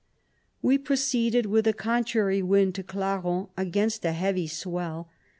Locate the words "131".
0.61-0.67